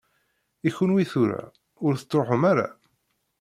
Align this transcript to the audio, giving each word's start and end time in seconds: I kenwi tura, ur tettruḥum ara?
I 0.67 0.69
kenwi 0.75 1.03
tura, 1.11 1.39
ur 1.85 1.93
tettruḥum 1.95 2.43
ara? 2.51 2.67